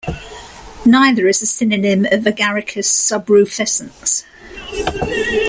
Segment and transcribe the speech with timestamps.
[0.83, 4.23] Neither is a synonym of "Agaricus subrufescens".